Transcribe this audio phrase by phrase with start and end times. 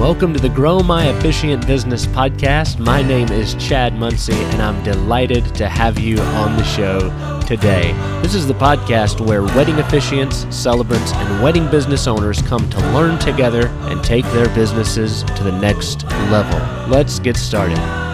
[0.00, 2.78] Welcome to the Grow My Officiant Business podcast.
[2.78, 7.00] My name is Chad Muncie, and I'm delighted to have you on the show
[7.46, 7.92] today.
[8.22, 13.18] This is the podcast where wedding officiants, celebrants, and wedding business owners come to learn
[13.18, 16.58] together and take their businesses to the next level.
[16.90, 18.09] Let's get started.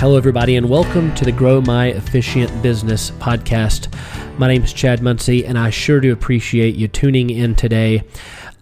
[0.00, 3.92] Hello, everybody, and welcome to the Grow My Officiant Business podcast.
[4.38, 8.04] My name is Chad Muncie, and I sure do appreciate you tuning in today.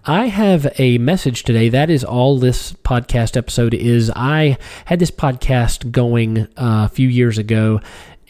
[0.04, 1.68] I have a message today.
[1.68, 4.10] That is all this podcast episode is.
[4.16, 7.82] I had this podcast going uh, a few years ago,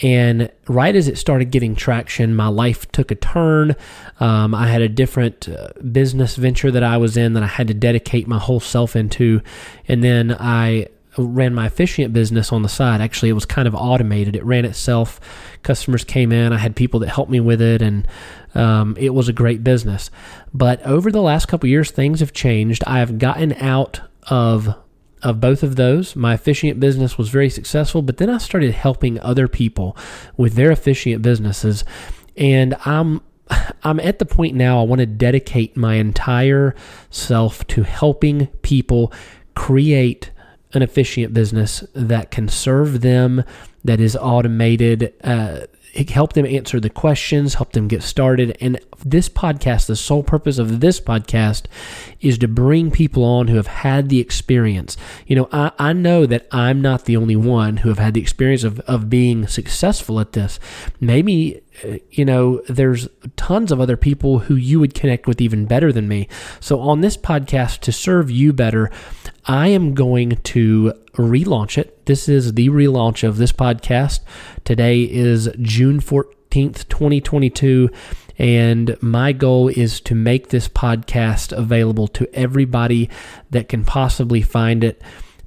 [0.03, 3.75] and right as it started getting traction, my life took a turn.
[4.21, 7.69] Um, I had a different uh, business venture that I was in that I had
[7.69, 9.41] to dedicate my whole self into.
[9.89, 10.89] And then I
[11.27, 13.01] ran my officiant business on the side.
[13.01, 14.37] Actually, it was kind of automated.
[14.37, 15.21] It ran itself.
[15.63, 16.53] Customers came in.
[16.53, 18.07] I had people that helped me with it, and
[18.55, 20.11] um, it was a great business.
[20.53, 22.83] But over the last couple years, things have changed.
[22.87, 24.75] I have gotten out of
[25.23, 26.15] of both of those.
[26.15, 29.97] My officiant business was very successful, but then I started helping other people
[30.37, 31.85] with their officiant businesses,
[32.37, 33.21] and I'm
[33.83, 36.75] I'm at the point now I want to dedicate my entire
[37.11, 39.13] self to helping people
[39.55, 40.31] create
[40.75, 43.45] an officiant business that can serve them,
[43.85, 45.61] that is automated, uh,
[46.11, 48.57] help them answer the questions, help them get started.
[48.61, 51.65] And this podcast, the sole purpose of this podcast
[52.21, 54.97] is to bring people on who have had the experience.
[55.27, 58.21] You know, I, I know that I'm not the only one who have had the
[58.21, 60.61] experience of, of being successful at this.
[61.01, 65.65] Maybe uh, you know, there's tons of other people who you would connect with even
[65.65, 66.29] better than me.
[66.61, 68.91] So, on this podcast, to serve you better,
[69.51, 72.05] I am going to relaunch it.
[72.05, 74.21] This is the relaunch of this podcast.
[74.65, 77.89] Today is June 14th, 2022.
[78.37, 83.09] And my goal is to make this podcast available to everybody
[83.51, 85.01] that can possibly find it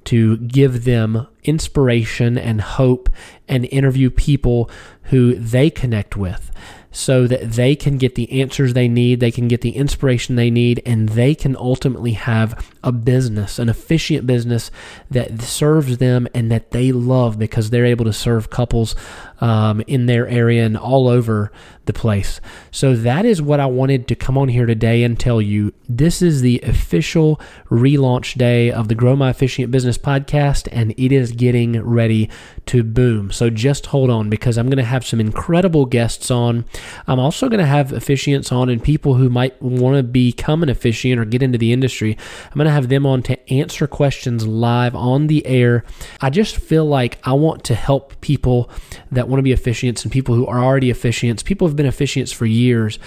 [0.06, 3.08] to give them inspiration and hope
[3.48, 4.70] and interview people
[5.04, 6.50] who they connect with
[6.92, 10.50] so that they can get the answers they need, they can get the inspiration they
[10.50, 14.70] need, and they can ultimately have a business, an officiant business
[15.10, 18.94] that serves them and that they love because they're able to serve couples
[19.40, 21.50] um, in their area and all over
[21.86, 22.40] the place.
[22.70, 25.72] So that is what I wanted to come on here today and tell you.
[25.88, 31.10] This is the official relaunch day of the Grow My Officiant Business podcast, and it
[31.10, 32.30] is getting ready
[32.66, 33.30] to boom.
[33.30, 36.64] So just hold on because I'm going to have some incredible guests on.
[37.06, 40.68] I'm also going to have officiants on and people who might want to become an
[40.68, 42.16] officiant or get into the industry.
[42.46, 45.84] I'm going to have them on to answer questions live on the air.
[46.20, 48.70] I just feel like I want to help people
[49.10, 52.32] that want to be officiants and people who are already officiants, people who've been officiants
[52.32, 52.98] for years,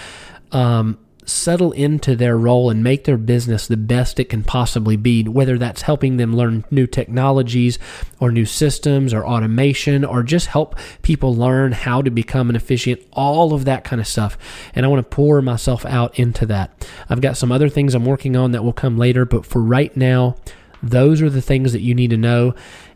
[0.52, 5.24] um, settle into their role and make their business the best it can possibly be,
[5.24, 7.80] whether that's helping them learn new technologies
[8.19, 13.02] or new systems or automation or just help people learn how to become an officiant,
[13.12, 14.38] all of that kind of stuff.
[14.74, 16.88] And I want to pour myself out into that.
[17.09, 19.96] I've got some other things I'm working on that will come later, but for right
[19.97, 20.38] now,
[20.84, 22.53] those are the things that you need to know.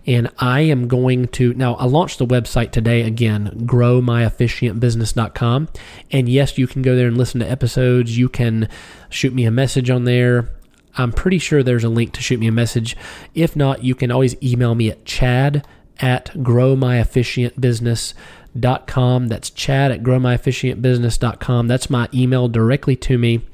[0.09, 5.69] And I am going to now, I launched the website today again, growmyofficiantbusiness.com.
[6.09, 8.17] And yes, you can go there and listen to episodes.
[8.17, 8.67] You can
[9.11, 10.49] shoot me a message on there.
[10.97, 12.97] I'm pretty sure there's a link to shoot me a message.
[13.35, 15.63] If not, you can always email me at chad
[15.99, 19.27] at growmyofficiantbusiness.com.
[19.27, 21.67] That's chad at growmyofficiantbusiness.com.
[21.67, 23.45] That's my email directly to me.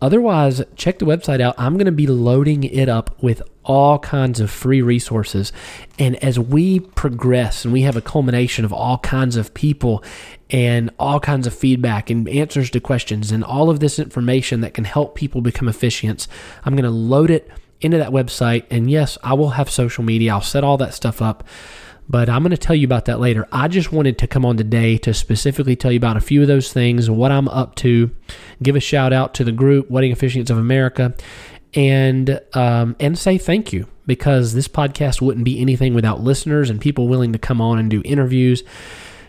[0.00, 1.54] Otherwise, check the website out.
[1.58, 5.52] I'm going to be loading it up with all kinds of free resources.
[5.98, 10.02] And as we progress and we have a culmination of all kinds of people
[10.48, 14.74] and all kinds of feedback and answers to questions and all of this information that
[14.74, 16.26] can help people become officiant,
[16.64, 17.50] I'm going to load it
[17.80, 18.64] into that website.
[18.70, 21.44] And yes, I will have social media, I'll set all that stuff up
[22.10, 23.46] but I'm going to tell you about that later.
[23.52, 26.48] I just wanted to come on today to specifically tell you about a few of
[26.48, 28.10] those things, what I'm up to,
[28.60, 31.14] give a shout out to the group Wedding Officiants of America,
[31.72, 36.80] and um, and say thank you because this podcast wouldn't be anything without listeners and
[36.80, 38.64] people willing to come on and do interviews.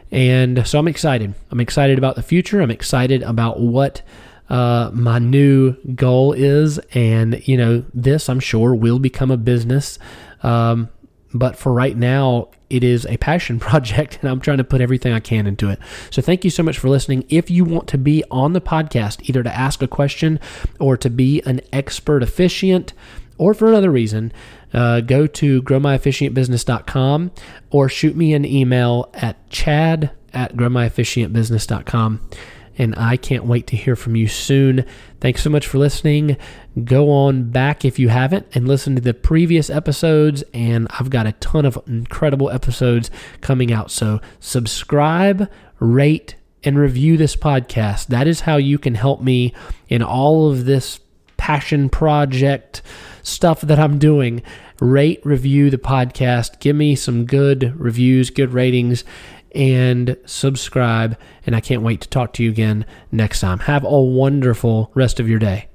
[0.09, 1.35] And so I'm excited.
[1.51, 2.61] I'm excited about the future.
[2.61, 4.01] I'm excited about what
[4.49, 6.79] uh, my new goal is.
[6.95, 9.99] And, you know, this I'm sure will become a business.
[10.41, 10.89] Um,
[11.33, 15.13] but for right now, it is a passion project and I'm trying to put everything
[15.13, 15.79] I can into it.
[16.09, 17.25] So thank you so much for listening.
[17.29, 20.39] If you want to be on the podcast, either to ask a question
[20.79, 22.93] or to be an expert officiant
[23.37, 24.31] or for another reason,
[24.73, 27.31] uh, go to growmyofficiantbusiness.com
[27.71, 32.21] or shoot me an email at chad at growmyofficiantbusiness.com
[32.81, 34.85] and I can't wait to hear from you soon.
[35.19, 36.35] Thanks so much for listening.
[36.83, 41.27] Go on back if you haven't and listen to the previous episodes, and I've got
[41.27, 43.91] a ton of incredible episodes coming out.
[43.91, 45.47] So subscribe,
[45.79, 48.07] rate, and review this podcast.
[48.07, 49.53] That is how you can help me
[49.87, 50.99] in all of this
[51.37, 52.81] passion project
[53.21, 54.41] stuff that I'm doing.
[54.79, 59.03] Rate, review the podcast, give me some good reviews, good ratings,
[59.53, 61.17] and subscribe.
[61.45, 63.59] And I can't wait to talk to you again next time.
[63.59, 65.67] Have a wonderful rest of your day.